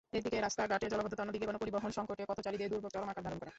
একদিকে 0.13 0.37
রাস্তাঘাটে 0.39 0.85
জলাবদ্ধতা, 0.89 1.21
অন্যদিকে 1.23 1.47
গণপরিবহনসংকটে 1.47 2.23
পথচারীদের 2.29 2.69
দুর্ভোগ 2.71 2.91
চরম 2.93 3.09
আকার 3.09 3.23
ধারণ 3.25 3.39
করে। 3.39 3.49